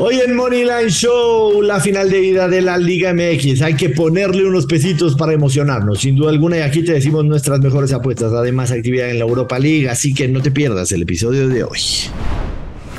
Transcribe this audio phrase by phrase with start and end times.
[0.00, 3.62] Hoy en Moneyline Show, la final de ida de la Liga MX.
[3.62, 5.98] Hay que ponerle unos pesitos para emocionarnos.
[5.98, 8.32] Sin duda alguna, y aquí te decimos nuestras mejores apuestas.
[8.32, 9.88] Además, actividad en la Europa League.
[9.88, 11.80] Así que no te pierdas el episodio de hoy.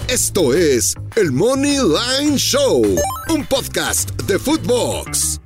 [0.10, 2.84] Esto es el Money Line Show,
[3.30, 5.40] un podcast de Footbox.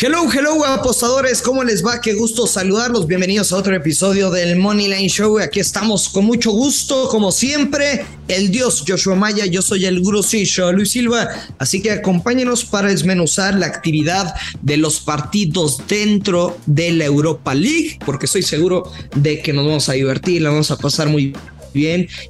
[0.00, 2.00] Hello, hello, apostadores, ¿cómo les va?
[2.00, 3.08] Qué gusto saludarlos.
[3.08, 5.40] Bienvenidos a otro episodio del Money Line Show.
[5.40, 9.44] Aquí estamos con mucho gusto, como siempre, el dios Joshua Maya.
[9.46, 11.28] Yo soy el grusillo Luis Silva.
[11.58, 17.98] Así que acompáñenos para desmenuzar la actividad de los partidos dentro de la Europa League,
[18.06, 21.57] porque estoy seguro de que nos vamos a divertir, la vamos a pasar muy bien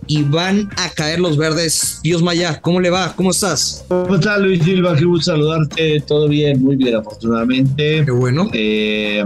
[0.07, 2.01] y van a caer los verdes.
[2.03, 3.15] Dios Maya, ¿cómo le va?
[3.17, 3.85] ¿Cómo estás?
[3.89, 4.97] ¿Cómo estás, Luis Silva?
[4.97, 6.01] Qué gusto saludarte.
[6.07, 8.05] Todo bien, muy bien, afortunadamente.
[8.05, 8.51] Qué bueno.
[8.53, 9.25] Eh,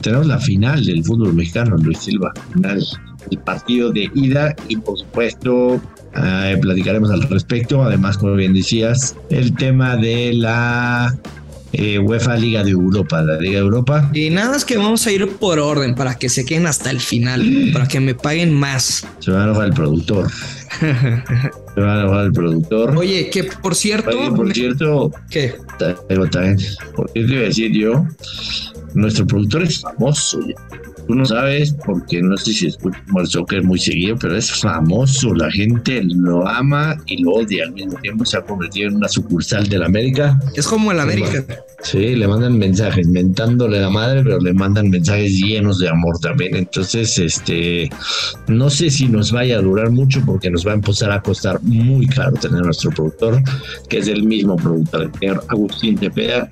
[0.00, 2.32] tenemos la final del fútbol mexicano, Luis Silva.
[2.52, 2.84] Final,
[3.30, 5.80] el partido de ida y, por supuesto,
[6.16, 7.82] eh, platicaremos al respecto.
[7.82, 11.16] Además, como bien decías, el tema de la
[11.78, 14.10] eh, UEFA Liga de Europa, la Liga de Europa.
[14.12, 17.00] Y nada es que vamos a ir por orden para que se queden hasta el
[17.00, 19.06] final, para que me paguen más.
[19.18, 20.30] Se va a enojar el productor.
[20.80, 22.96] se va a enojar el productor.
[22.96, 24.10] Oye, que por cierto.
[24.10, 25.12] Oye, por cierto.
[25.30, 25.54] ¿Qué?
[25.78, 26.56] También,
[26.94, 28.06] por te iba a decir yo,
[28.94, 30.40] nuestro productor es famoso.
[31.06, 35.34] Tú no sabes, porque no sé si escucho el soccer muy seguido, pero es famoso.
[35.34, 38.24] La gente lo ama y lo odia al mismo tiempo.
[38.24, 40.38] Se ha convertido en una sucursal del América.
[40.54, 41.44] Es como el América.
[41.82, 46.18] Sí, le mandan mensajes, mentándole a la madre, pero le mandan mensajes llenos de amor
[46.18, 46.56] también.
[46.56, 47.88] Entonces, este,
[48.48, 51.62] no sé si nos vaya a durar mucho porque nos va a empezar a costar
[51.62, 53.40] muy caro tener nuestro productor,
[53.88, 56.48] que es el mismo productor, el señor Agustín Tepea,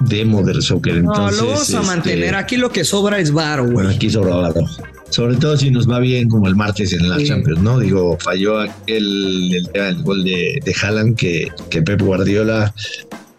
[0.00, 0.96] de Modern Soccer.
[0.96, 2.24] Entonces, no, lo vamos a mantener.
[2.24, 4.60] Este, aquí lo que sobra es varo, Bueno, aquí sobra varo.
[5.10, 7.78] Sobre todo si nos va bien como el martes en la Champions, ¿no?
[7.78, 12.74] Digo, falló aquel el, el gol de, de Haaland que, que Pep Guardiola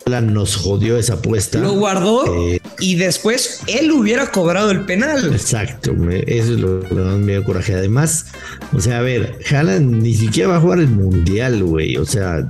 [0.05, 1.57] nos jodió esa apuesta.
[1.57, 5.33] Lo guardó eh, y después él hubiera cobrado el penal.
[5.33, 7.73] Exacto, eso es lo que me dio coraje.
[7.73, 8.27] Además,
[8.71, 11.97] o sea, a ver, Haaland ni siquiera va a jugar el mundial, güey.
[11.97, 12.47] O sea,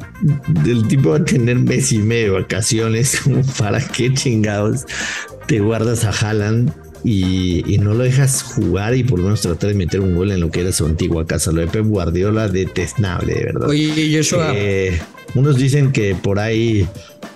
[0.66, 3.22] el tipo va a tener mes y medio de vacaciones.
[3.57, 4.85] ¿Para qué chingados
[5.47, 6.74] te guardas a Haaland
[7.06, 10.41] y, no lo dejas jugar y por lo menos tratar de meter un gol en
[10.41, 11.51] lo que era su antigua casa.
[11.51, 13.69] Lo de Pep Guardiola, detestable, de verdad.
[13.69, 14.51] Oye, Joshua.
[14.56, 15.00] Eh,
[15.35, 16.88] unos dicen que por ahí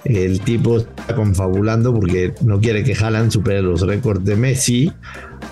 [0.06, 4.92] el tipo está confabulando porque no quiere que Haaland supere los récords de Messi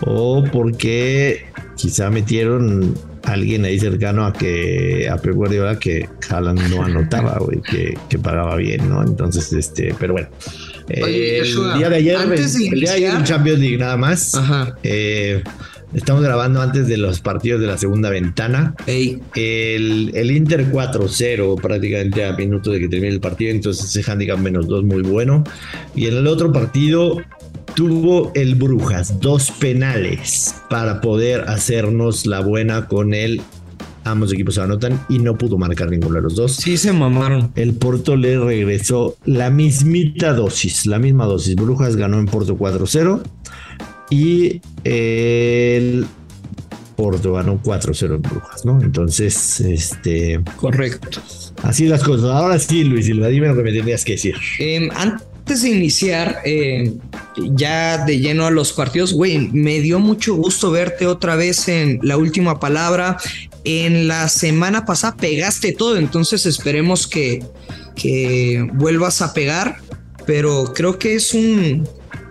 [0.01, 6.69] o porque quizá metieron a alguien ahí cercano a que a Pep Guardiola que Haaland
[6.69, 9.03] no anotaba, güey, que, que, pagaba bien, ¿no?
[9.03, 10.29] Entonces, este, pero bueno.
[10.87, 14.35] el día de ayer, el día de ayer en Champions League nada más.
[14.35, 14.77] Ajá.
[14.83, 15.43] Eh,
[15.93, 18.75] Estamos grabando antes de los partidos de la segunda ventana.
[18.87, 24.37] El, el, Inter 4-0 prácticamente a minutos de que termine el partido, entonces ese handicap
[24.37, 25.43] menos 2 muy bueno.
[25.95, 27.17] Y en el otro partido
[27.77, 33.41] tuvo el Brujas dos penales para poder hacernos la buena con él.
[34.03, 36.55] Ambos equipos se anotan y no pudo marcar ninguno de los dos.
[36.55, 37.51] Sí, se mamaron.
[37.55, 41.55] El Porto le regresó la mismita dosis, la misma dosis.
[41.55, 43.21] Brujas ganó en Porto 4-0
[44.09, 46.07] y el
[46.97, 48.81] Porto ganó 4-0 en Brujas, ¿no?
[48.81, 50.41] Entonces, este.
[50.55, 51.21] Correcto.
[51.61, 52.31] Así las cosas.
[52.31, 54.35] Ahora sí, Luis Silva, dime lo que me tenías que decir.
[54.57, 56.93] Em, antes de iniciar eh,
[57.51, 61.99] ya de lleno a los partidos, güey, me dio mucho gusto verte otra vez en
[62.01, 63.17] la última palabra.
[63.63, 67.43] En la semana pasada pegaste todo, entonces esperemos que,
[67.95, 69.77] que vuelvas a pegar.
[70.25, 71.87] Pero creo que es un,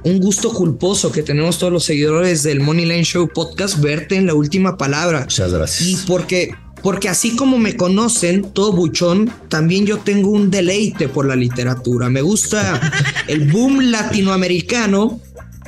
[0.07, 4.27] un gusto culposo que tenemos todos los seguidores del Money Line Show podcast verte en
[4.27, 5.23] la última palabra.
[5.23, 5.89] Muchas gracias.
[5.89, 11.27] Y porque porque así como me conocen, todo buchón, también yo tengo un deleite por
[11.27, 12.09] la literatura.
[12.09, 12.81] Me gusta
[13.27, 15.21] el boom latinoamericano.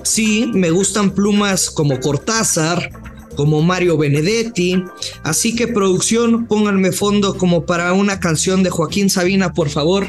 [0.05, 2.93] Sí, me gustan plumas como Cortázar,
[3.35, 4.85] como Mario Benedetti.
[5.25, 10.07] Así que producción, pónganme fondo como para una canción de Joaquín Sabina, por favor,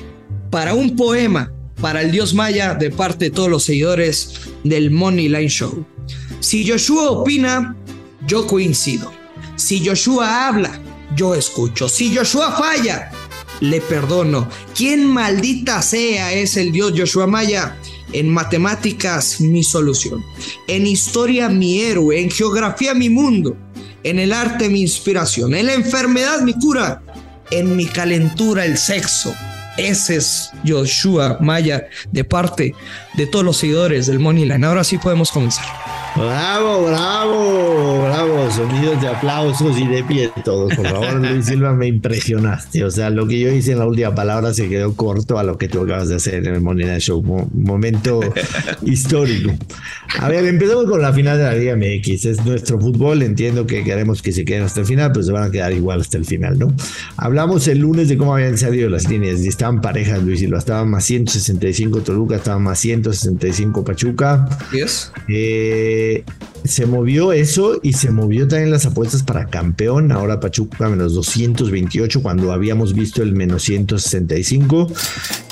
[0.51, 4.33] para un poema para el dios maya de parte de todos los seguidores
[4.63, 5.85] del Money Line Show.
[6.39, 7.75] Si Joshua opina,
[8.27, 9.11] yo coincido.
[9.55, 10.79] Si Joshua habla,
[11.15, 11.89] yo escucho.
[11.89, 13.11] Si Joshua falla,
[13.61, 14.47] le perdono.
[14.75, 17.77] ¿Quién maldita sea es el dios Joshua Maya?
[18.11, 20.23] En matemáticas, mi solución.
[20.67, 22.19] En historia, mi héroe.
[22.19, 23.55] En geografía, mi mundo.
[24.03, 25.53] En el arte, mi inspiración.
[25.53, 27.01] En la enfermedad, mi cura.
[27.51, 29.33] En mi calentura, el sexo
[29.79, 32.75] ese es Joshua Maya de parte
[33.13, 34.63] de todos los seguidores del Moneyline.
[34.63, 35.88] Ahora sí podemos comenzar.
[36.15, 38.51] Bravo, bravo, bravo.
[38.51, 40.73] Sonidos de aplausos y de pie todos.
[40.75, 42.83] Por favor, Luis Silva, me impresionaste.
[42.83, 45.57] O sea, lo que yo hice en la última palabra se quedó corto a lo
[45.57, 47.21] que tú acabas de hacer en el Money Show.
[47.53, 48.19] momento
[48.81, 49.51] histórico.
[50.19, 52.25] A ver, empezamos con la final de la Liga MX.
[52.25, 53.21] Es nuestro fútbol.
[53.21, 56.01] Entiendo que queremos que se queden hasta el final, pero se van a quedar igual
[56.01, 56.73] hasta el final, ¿no?
[57.17, 60.57] Hablamos el lunes de cómo habían salido las líneas y estaban parejas, Luis Silva.
[60.57, 64.47] Estaban más 165 Toluca, estaban más 165 Pachuca.
[64.71, 65.11] Yes.
[65.27, 65.97] Eh
[66.63, 70.11] se movió eso y se movió también las apuestas para campeón.
[70.11, 74.87] Ahora Pachuca menos 228 cuando habíamos visto el menos 165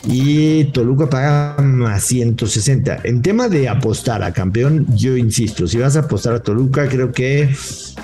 [0.05, 3.01] y Toluca paga más 160.
[3.03, 7.11] En tema de apostar a campeón, yo insisto, si vas a apostar a Toluca, creo
[7.11, 7.50] que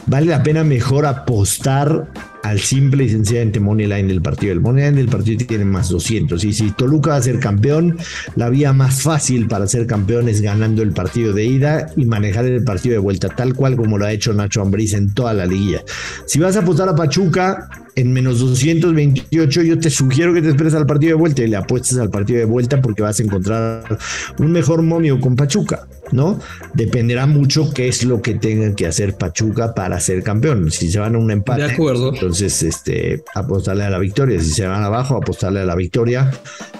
[0.05, 2.07] vale la pena mejor apostar
[2.43, 4.53] al simple y sencillamente money line del partido.
[4.53, 6.43] El money line del partido tiene más 200.
[6.43, 7.97] Y si Toluca va a ser campeón,
[8.35, 12.45] la vía más fácil para ser campeón es ganando el partido de ida y manejar
[12.45, 15.45] el partido de vuelta, tal cual como lo ha hecho Nacho Ambriz en toda la
[15.45, 15.83] liguilla.
[16.25, 20.73] Si vas a apostar a Pachuca, en menos 228, yo te sugiero que te esperes
[20.73, 23.97] al partido de vuelta y le apuestes al partido de vuelta porque vas a encontrar
[24.39, 26.39] un mejor momio con Pachuca, ¿no?
[26.73, 30.71] Dependerá mucho qué es lo que tengan que hacer Pachuca para ser campeón.
[30.71, 32.13] Si se van a un empate, de acuerdo.
[32.13, 34.39] entonces este, apostarle a la victoria.
[34.39, 36.31] Si se van abajo, apostarle a la victoria.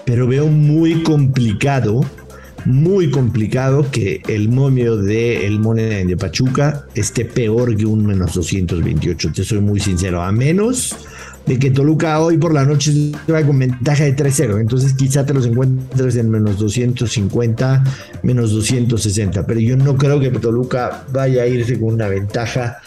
[0.06, 2.02] Pero veo muy complicado
[2.66, 8.34] muy complicado que el momio de el Moneda de Pachuca esté peor que un menos
[8.34, 9.32] 228.
[9.34, 10.22] Te soy muy sincero.
[10.22, 10.96] A menos
[11.46, 14.62] de que Toluca hoy por la noche va con ventaja de 3-0.
[14.62, 17.84] Entonces quizá te los encuentres en menos 250,
[18.24, 19.46] menos 260.
[19.46, 22.78] Pero yo no creo que Toluca vaya a irse con una ventaja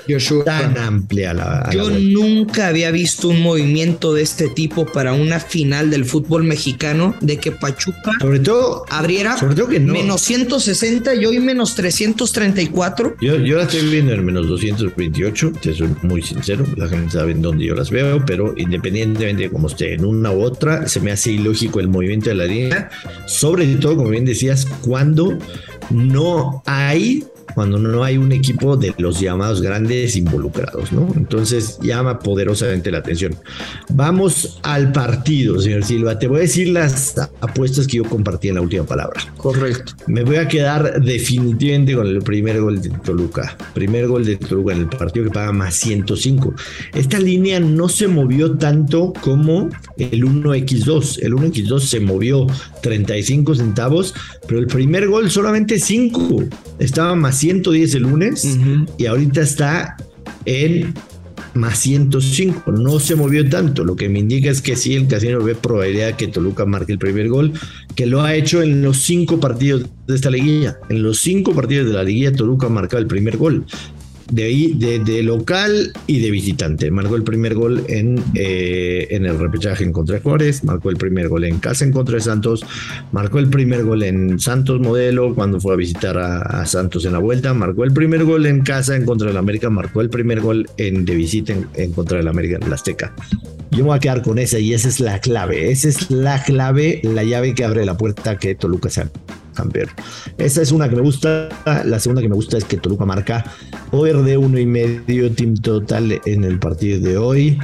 [0.44, 1.34] tan amplia.
[1.34, 6.44] la, yo nunca había visto un movimiento de este tipo para una final del fútbol
[6.44, 9.92] mexicano de que Pachuca sobre todo, abriera sobre todo que no.
[9.92, 13.16] menos 160 y hoy menos 334.
[13.20, 15.52] Yo, yo la estoy viendo en menos 228.
[15.60, 16.64] Te soy muy sincero.
[16.76, 20.30] La gente sabe en dónde yo las veo, pero independientemente de cómo esté en una
[20.32, 22.90] u otra, se me hace ilógico el movimiento de la línea,
[23.26, 25.38] sobre todo, como bien decías, cuando
[25.90, 31.12] no hay cuando no hay un equipo de los llamados grandes involucrados, ¿no?
[31.16, 33.34] Entonces llama poderosamente la atención.
[33.90, 36.18] Vamos al partido, señor Silva.
[36.18, 39.20] Te voy a decir las apuestas que yo compartí en la última palabra.
[39.36, 39.92] Correcto.
[40.06, 43.56] Me voy a quedar definitivamente con el primer gol de Toluca.
[43.74, 46.54] Primer gol de Toluca en el partido que paga más 105.
[46.94, 51.20] Esta línea no se movió tanto como el 1x2.
[51.22, 52.46] El 1x2 se movió
[52.82, 54.14] 35 centavos,
[54.46, 56.44] pero el primer gol solamente 5.
[56.78, 58.58] Estaba más 110 el lunes
[58.98, 59.96] y ahorita está
[60.44, 60.94] en
[61.54, 62.70] más 105.
[62.72, 63.84] No se movió tanto.
[63.84, 66.98] Lo que me indica es que sí, el casino ve probabilidad que Toluca marque el
[66.98, 67.52] primer gol,
[67.94, 70.78] que lo ha hecho en los cinco partidos de esta liguilla.
[70.88, 73.64] En los cinco partidos de la liguilla, Toluca ha marcado el primer gol
[74.30, 76.90] de, de, local y de visitante.
[76.90, 80.96] Marcó el primer gol en, eh, en el repechaje en contra de Juárez, marcó el
[80.96, 82.64] primer gol en casa en contra de Santos,
[83.12, 87.18] marcó el primer gol en Santos Modelo cuando fue a visitar a, Santos en la
[87.18, 90.68] vuelta, marcó el primer gol en casa en contra del América, marcó el primer gol
[90.76, 93.14] en, de visita en, contra del América en la Azteca.
[93.70, 96.42] Yo me voy a quedar con esa y esa es la clave, esa es la
[96.42, 99.08] clave, la llave que abre la puerta que Toluca sea
[99.56, 99.88] campeón.
[100.38, 101.48] Esa es una que me gusta.
[101.84, 103.44] La segunda que me gusta es que Toluca marca
[103.90, 107.58] over de uno y medio team total en el partido de hoy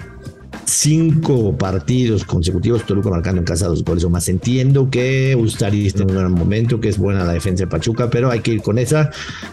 [0.72, 4.28] cinco partidos consecutivos Toluca marcando en casa dos goles más.
[4.28, 8.08] Entiendo que Ustari está en un gran momento, que es buena la defensa de Pachuca,
[8.10, 9.10] pero hay que ir con esa.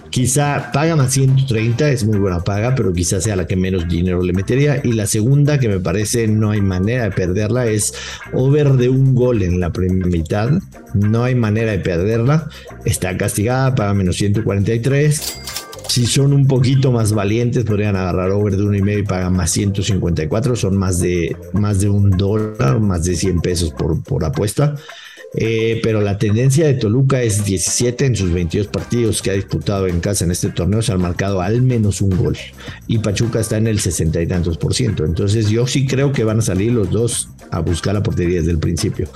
[0.09, 4.23] Quizá paga más 130, es muy buena paga, pero quizá sea la que menos dinero
[4.23, 4.81] le metería.
[4.83, 7.93] Y la segunda, que me parece no hay manera de perderla, es
[8.33, 10.49] over de un gol en la primera mitad.
[10.93, 12.47] No hay manera de perderla.
[12.85, 15.48] Está castigada, paga menos 143
[15.89, 19.33] si son un poquito más valientes, podrían agarrar over de uno y medio y pagan
[19.33, 20.55] más 154.
[20.55, 24.75] Son más de, más de un dólar, más de 100 pesos por, por apuesta.
[25.35, 29.87] Eh, pero la tendencia de Toluca es 17 en sus 22 partidos que ha disputado
[29.87, 32.37] en casa en este torneo, se han marcado al menos un gol.
[32.87, 35.05] Y Pachuca está en el 60 y tantos por ciento.
[35.05, 38.51] Entonces yo sí creo que van a salir los dos a buscar la portería desde
[38.51, 39.07] el principio.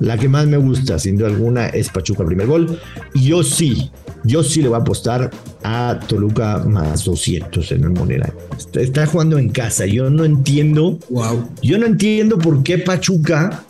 [0.00, 2.78] La que más me gusta, sin duda alguna, es Pachuca primer gol.
[3.14, 3.90] Y yo sí,
[4.24, 5.30] yo sí le voy a apostar
[5.64, 8.32] a Toluca más 200 en el Monera.
[8.74, 9.86] Está, jugando en casa.
[9.86, 10.98] Yo no entiendo.
[11.10, 11.48] Wow.
[11.62, 13.64] Yo no entiendo por qué Pachuca,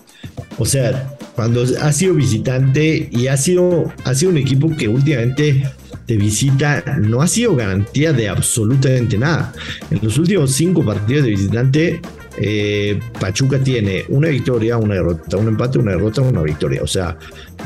[0.59, 5.63] o sea, cuando ha sido visitante y ha sido, ha sido un equipo que últimamente
[6.09, 9.53] de visita no ha sido garantía de absolutamente nada.
[9.91, 12.01] En los últimos cinco partidos de visitante
[12.40, 16.83] eh, Pachuca tiene una victoria, una derrota, un empate, una derrota, una victoria.
[16.83, 17.16] O sea,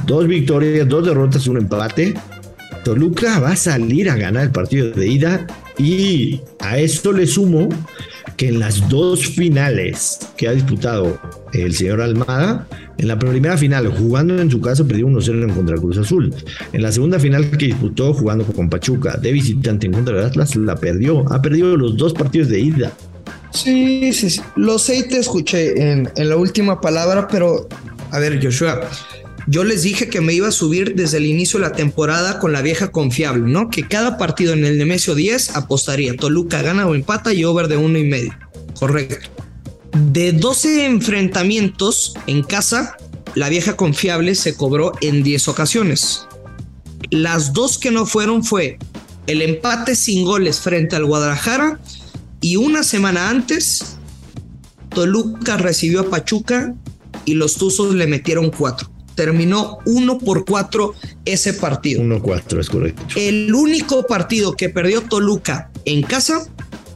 [0.07, 2.15] dos victorias, dos derrotas, un empate.
[2.85, 5.47] Toluca va a salir a ganar el partido de ida
[5.79, 7.69] y a esto le sumo
[8.37, 11.19] que en las dos finales que ha disputado
[11.53, 12.67] el señor Almada,
[12.99, 16.35] en la primera final jugando en su casa perdió 1-0 en contra Cruz Azul.
[16.73, 20.57] En la segunda final que disputó jugando con Pachuca de visitante en contra de Atlas
[20.57, 21.25] la perdió.
[21.33, 22.93] Ha perdido los dos partidos de ida.
[23.53, 24.41] Sí, sí, sí.
[24.57, 27.69] Lo sé y te escuché en, en la última palabra, pero
[28.11, 28.81] a ver, Joshua,
[29.47, 32.53] yo les dije que me iba a subir desde el inicio de la temporada con
[32.53, 33.71] la vieja confiable, ¿no?
[33.71, 37.77] Que cada partido en el Nemesio 10 apostaría Toluca gana o empata y over de
[37.77, 38.33] uno y medio.
[38.79, 39.29] Correcto.
[40.13, 42.97] De 12 enfrentamientos en casa,
[43.35, 46.27] la vieja confiable se cobró en 10 ocasiones.
[47.11, 48.79] Las dos que no fueron fue
[49.27, 51.81] el empate sin goles frente al Guadalajara
[52.43, 53.97] y una semana antes
[54.91, 56.75] Toluca recibió a Pachuca
[57.25, 60.95] y los Tuzos le metieron cuatro terminó 1 por 4
[61.25, 62.03] ese partido.
[62.03, 63.03] 1-4 es correcto.
[63.17, 66.47] El único partido que perdió Toluca en casa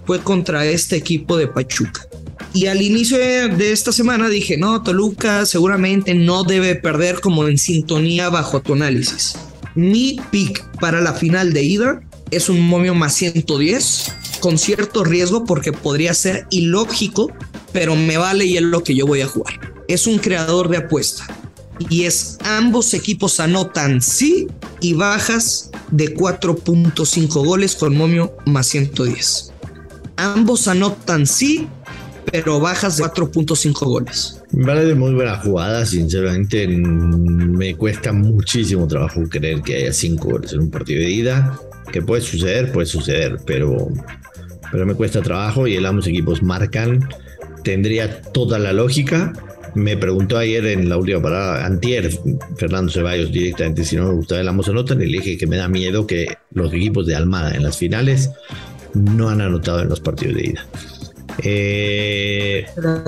[0.06, 2.06] fue contra este equipo de Pachuca.
[2.52, 7.58] Y al inicio de esta semana dije, no, Toluca seguramente no debe perder como en
[7.58, 9.36] sintonía bajo tu análisis.
[9.74, 12.00] Mi pick para la final de ida
[12.30, 17.32] es un momio más 110, con cierto riesgo porque podría ser ilógico,
[17.72, 19.72] pero me vale y es lo que yo voy a jugar.
[19.88, 21.26] Es un creador de apuesta
[21.90, 24.48] y es ambos equipos anotan sí
[24.80, 29.52] y bajas de 4.5 goles con momio más 110.
[30.16, 31.68] Ambos anotan sí,
[32.32, 34.42] pero bajas de 4.5 goles.
[34.52, 40.52] Vale de muy buena jugada, sinceramente me cuesta muchísimo trabajo creer que haya 5 goles
[40.52, 41.60] en un partido de ida.
[41.92, 43.88] Que puede suceder, puede suceder, pero,
[44.70, 47.08] pero me cuesta trabajo y el ambos equipos marcan.
[47.62, 49.32] Tendría toda la lógica
[49.76, 52.10] me preguntó ayer en la última parada, antier,
[52.56, 55.58] Fernando Ceballos directamente si no me gustaba el Amos anotan y le dije que me
[55.58, 58.30] da miedo que los equipos de Almada en las finales
[58.94, 60.66] no han anotado en los partidos de ida.
[61.42, 62.66] Eh,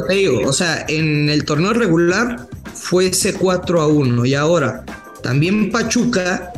[0.09, 4.85] te digo, o sea, en el torneo regular fue ese 4 a 1 y ahora
[5.23, 6.53] también Pachuca,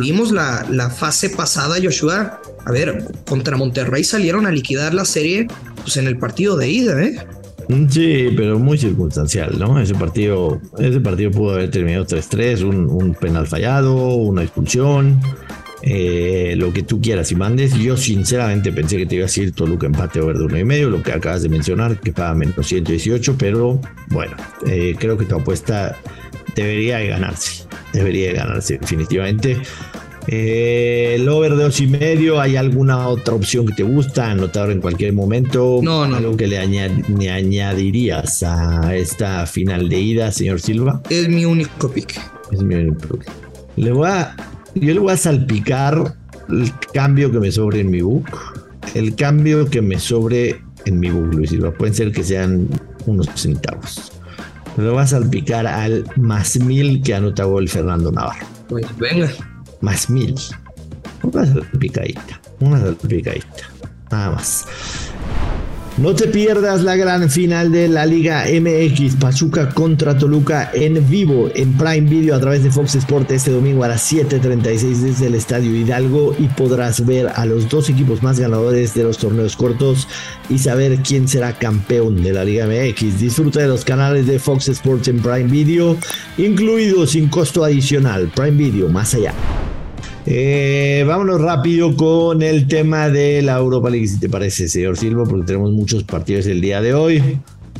[0.00, 5.46] vimos la, la fase pasada, Joshua, a ver, contra Monterrey salieron a liquidar la serie
[5.82, 7.16] pues en el partido de ida, ¿eh?
[7.88, 9.80] Sí, pero muy circunstancial, ¿no?
[9.80, 15.20] Ese partido, ese partido pudo haber terminado 3-3, un, penal fallado, una expulsión,
[15.82, 17.74] eh, lo que tú quieras y mandes.
[17.74, 20.90] Yo sinceramente pensé que te iba a decir Toluca empate over de uno y medio,
[20.90, 25.36] lo que acabas de mencionar, que paga menos 118, pero bueno, eh, creo que tu
[25.36, 25.96] apuesta
[26.54, 29.60] debería de ganarse, debería de ganarse definitivamente.
[30.28, 34.30] Eh, el over de dos y medio, ¿hay alguna otra opción que te gusta?
[34.30, 35.80] Anotador en cualquier momento.
[35.82, 36.16] No, no.
[36.16, 41.02] ¿Algo que le, añadirías a esta final de ida, señor Silva?
[41.10, 42.20] Es mi único pick.
[42.52, 43.30] Es mi único pick.
[43.76, 44.36] Le voy a,
[44.74, 46.14] yo le voy a salpicar
[46.48, 48.28] el cambio que me sobre en mi book.
[48.94, 51.72] El cambio que me sobre en mi book, Luis Silva.
[51.72, 52.68] Pueden ser que sean
[53.06, 54.12] unos centavos.
[54.76, 58.46] Le voy a salpicar al más mil que anota gol Fernando Navarro.
[58.68, 59.30] Pues venga
[59.80, 60.34] más mil.
[61.22, 63.70] Una salpicadita, una salpicadita,
[64.10, 64.64] nada más.
[65.98, 71.50] No te pierdas la gran final de la Liga MX Pachuca contra Toluca en vivo
[71.54, 75.34] en Prime Video a través de Fox Sport este domingo a las 7:36 desde el
[75.34, 80.08] Estadio Hidalgo y podrás ver a los dos equipos más ganadores de los torneos cortos
[80.48, 83.20] y saber quién será campeón de la Liga MX.
[83.20, 85.98] Disfruta de los canales de Fox Sports en Prime Video,
[86.38, 88.32] incluido sin costo adicional.
[88.34, 89.34] Prime Video, más allá.
[90.26, 95.24] Eh, vámonos rápido con el tema de la Europa League, si te parece, señor Silva,
[95.24, 97.22] porque tenemos muchos partidos el día de hoy.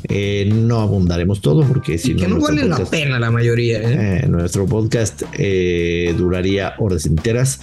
[0.09, 2.27] Eh, no abundaremos todo porque si no.
[2.27, 3.81] no vale la pena la mayoría.
[3.83, 4.27] ¿eh?
[4.27, 5.23] nuestro podcast
[6.17, 7.61] duraría horas enteras.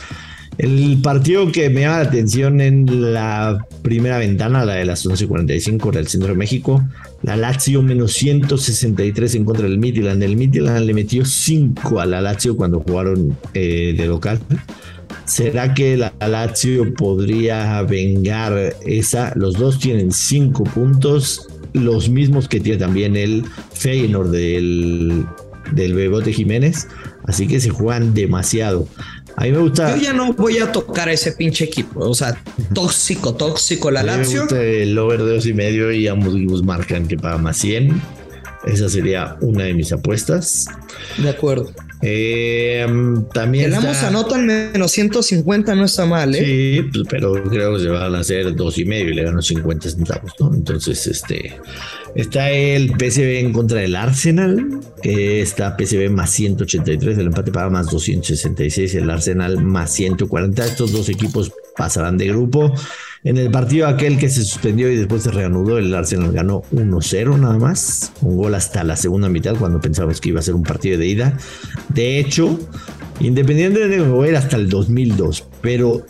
[0.59, 5.89] El partido que me llama la atención en la primera ventana, la de las 11:45
[5.89, 6.83] del centro de México,
[7.23, 10.21] la Lazio menos 163 en contra del Midland.
[10.21, 14.41] El Midland le metió 5 a la Lazio cuando jugaron eh, de local.
[15.23, 19.31] ¿Será que la Lazio podría vengar esa?
[19.37, 25.25] Los dos tienen 5 puntos, los mismos que tiene también el Feyenoord del,
[25.71, 26.89] del Bebote Jiménez.
[27.23, 28.87] Así que se juegan demasiado.
[29.36, 29.95] A mí me gusta.
[29.95, 32.01] Yo ya no voy a tocar a ese pinche equipo.
[32.01, 32.41] O sea,
[32.74, 34.48] tóxico, tóxico la Lazio.
[34.50, 38.01] el over de dos y medio y ambos equipos marcan que paga más 100.
[38.65, 40.65] Esa sería una de mis apuestas.
[41.17, 41.71] De acuerdo.
[42.01, 42.85] Eh,
[43.33, 43.65] también.
[43.65, 46.45] El Amos anotan menos 150, no está mal, ¿eh?
[46.45, 49.41] Sí, pues, pero creo que se van a hacer dos y medio y le ganó
[49.41, 50.53] 50 centavos, ¿no?
[50.53, 51.57] Entonces, este.
[52.15, 57.69] Está el PSV en contra del Arsenal, que está PSV más 183, el empate paga
[57.69, 60.65] más 266, el Arsenal más 140.
[60.65, 62.74] Estos dos equipos pasarán de grupo.
[63.24, 67.39] En el partido aquel que se suspendió y después se reanudó, el Arsenal ganó 1-0
[67.39, 70.63] nada más, un gol hasta la segunda mitad cuando pensábamos que iba a ser un
[70.63, 71.38] partido de ida.
[71.88, 72.59] De hecho,
[73.21, 76.05] independientemente de mover hasta el 2002, pero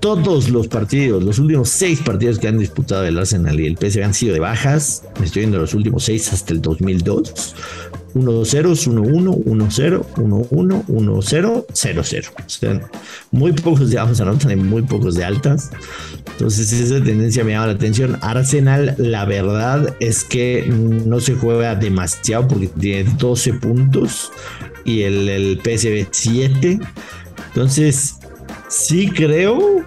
[0.00, 4.04] todos los partidos, los últimos seis partidos que han disputado el Arsenal y el PSV
[4.04, 5.02] han sido de bajas.
[5.18, 7.56] Me estoy viendo los últimos seis hasta el 2002.
[8.14, 12.28] 1-0, 1-1, 1-0, 1-1, 1-0, 0-0.
[12.28, 12.80] O sea,
[13.30, 15.70] muy pocos de bajos anotan y muy pocos de altas.
[16.32, 18.18] Entonces esa tendencia me llama la atención.
[18.20, 24.30] Arsenal, la verdad es que no se juega demasiado porque tiene 12 puntos
[24.84, 26.78] y el, el PSV 7.
[27.48, 28.16] Entonces
[28.68, 29.84] sí creo,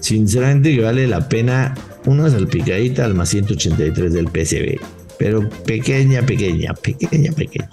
[0.00, 1.74] sinceramente, que vale la pena
[2.06, 5.03] una salpicadita al más 183 del PSV.
[5.24, 7.70] Pero pequeña, pequeña, pequeña, pequeña.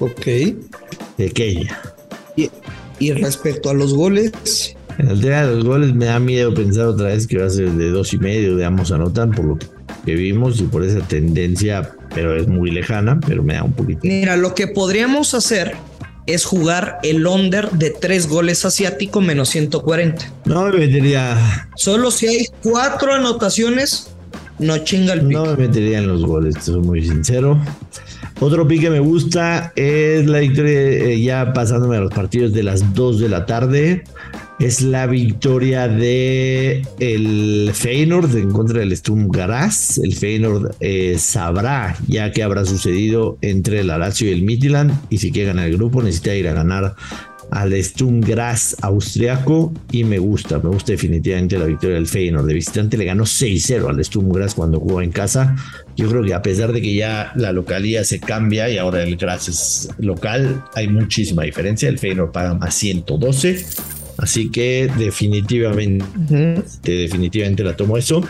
[0.00, 0.26] Ok.
[1.16, 1.80] Pequeña.
[2.34, 2.50] Y,
[2.98, 4.74] y respecto a los goles.
[4.98, 7.50] En el tema de los goles me da miedo pensar otra vez que va a
[7.50, 9.58] ser de dos y medio de ambos anotan por lo
[10.04, 14.00] que vimos y por esa tendencia, pero es muy lejana, pero me da un poquito.
[14.02, 15.76] Mira, lo que podríamos hacer
[16.26, 20.32] es jugar el under de tres goles asiático menos 140.
[20.46, 21.68] No me metería.
[21.76, 24.10] Solo si hay cuatro anotaciones,
[24.58, 25.28] no chinga el.
[25.28, 27.58] No me metería en los goles, soy muy sincero.
[28.40, 32.62] Otro pique que me gusta es la victoria, eh, ya pasándome a los partidos de
[32.62, 34.04] las 2 de la tarde
[34.58, 39.98] es la victoria de el Feyenoord en contra del Sturm Graz.
[39.98, 45.18] El Feyenoord eh, sabrá ya qué habrá sucedido entre el Lazio y el Midland y
[45.18, 46.96] si quiere ganar el grupo necesita ir a ganar
[47.50, 52.46] al Sturm Graz austriaco y me gusta, me gusta definitivamente la victoria del Feyenoord.
[52.46, 55.56] De visitante le ganó 6-0 al Sturm Graz cuando jugó en casa.
[55.96, 59.16] Yo creo que a pesar de que ya la localía se cambia y ahora el
[59.16, 61.88] Graz es local, hay muchísima diferencia.
[61.88, 63.64] El Feyenoord paga más 112
[64.18, 66.04] Así que definitivamente,
[66.82, 68.22] definitivamente la tomo eso.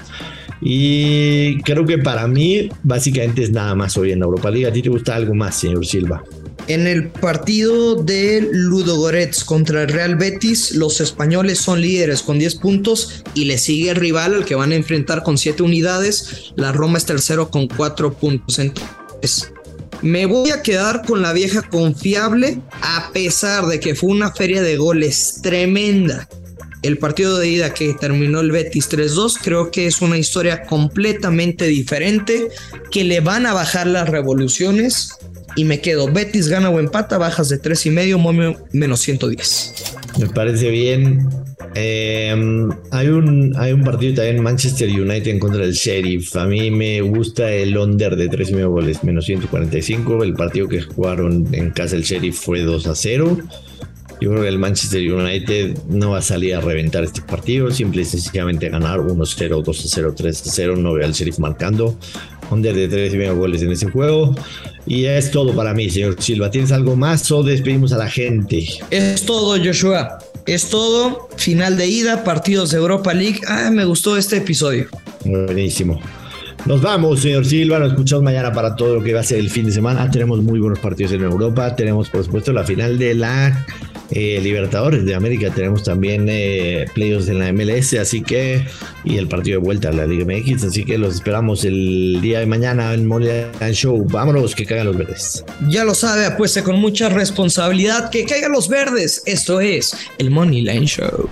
[0.61, 4.67] Y creo que para mí, básicamente es nada más hoy en la Europa League.
[4.67, 6.23] ¿A ti te gusta algo más, señor Silva?
[6.67, 12.57] En el partido de Ludogorets contra el Real Betis, los españoles son líderes con 10
[12.57, 16.53] puntos y le sigue el rival al que van a enfrentar con 7 unidades.
[16.57, 18.59] La Roma es tercero con 4 puntos.
[18.59, 19.51] Entonces,
[20.03, 24.63] me voy a quedar con la vieja confiable, a pesar de que fue una feria
[24.63, 26.29] de goles tremenda.
[26.83, 31.65] El partido de ida que terminó el Betis 3-2 creo que es una historia completamente
[31.65, 32.49] diferente,
[32.93, 35.19] que le van a bajar las revoluciones
[35.59, 38.19] y me quedo Betis gana o empata, bajas de 3 y medio,
[38.71, 39.75] menos 110.
[40.21, 41.29] Me parece bien.
[41.75, 46.37] Em, hay, un, hay un partido también Manchester United en contra del Sheriff.
[46.37, 50.23] A mí me gusta el under de 3 y medio goles, menos 145.
[50.23, 53.39] El partido que jugaron en casa el Sheriff fue 2 a 0.
[54.21, 58.03] Yo creo que el Manchester United no va a salir a reventar este partido, simple
[58.03, 60.77] y sencillamente ganar 1-0, 2-0, 3-0.
[60.77, 61.99] No veo al Sheriff marcando.
[62.51, 64.35] Under de 3 y medio goles en ese juego.
[64.87, 66.51] Y es todo para mí, señor Silva.
[66.51, 68.67] ¿Tienes algo más o despedimos a la gente?
[68.91, 70.19] Es todo, Joshua.
[70.47, 71.29] Es todo.
[71.37, 73.41] Final de ida, partidos de Europa League.
[73.47, 74.87] Ah, me gustó este episodio.
[75.25, 76.01] Buenísimo.
[76.65, 77.79] Nos vamos, señor Silva.
[77.79, 80.11] Nos escuchamos mañana para todo lo que va a ser el fin de semana.
[80.11, 81.75] Tenemos muy buenos partidos en Europa.
[81.77, 83.67] Tenemos, por supuesto, la final de la
[84.11, 85.51] eh, Libertadores de América.
[85.55, 87.95] Tenemos también eh, playoffs en la MLS.
[87.95, 88.67] Así que,
[89.05, 90.65] y el partido de vuelta a la Liga MX.
[90.65, 94.07] Así que los esperamos el día de mañana en Moneyline Show.
[94.09, 95.45] Vámonos, que caigan los verdes.
[95.69, 98.11] Ya lo sabe, apueste con mucha responsabilidad.
[98.11, 99.23] Que caigan los verdes.
[99.27, 101.29] Esto es el Moneyline Show.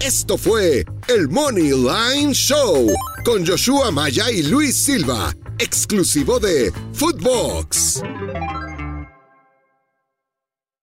[0.00, 2.86] Esto fue el Money Line Show
[3.24, 8.02] con Joshua Maya y Luis Silva, exclusivo de Footbox.